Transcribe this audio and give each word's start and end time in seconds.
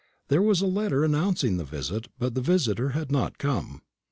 There 0.29 0.41
was 0.41 0.61
the 0.61 0.65
letter 0.65 1.03
announcing 1.03 1.57
the 1.57 1.63
visit, 1.63 2.07
but 2.17 2.33
the 2.33 2.41
visitor 2.41 2.89
had 2.97 3.11
not 3.11 3.37
come." 3.37 3.83